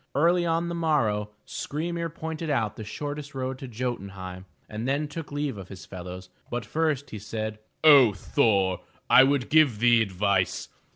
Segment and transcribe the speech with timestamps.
[0.15, 5.07] Early on the morrow, Skry'mir pointed out the shortest road to Jo'tun heim, and then
[5.07, 6.29] took leave of his fellows.
[6.49, 8.79] But first he said: 0 Thor,
[9.11, 10.69] I would give thee advice.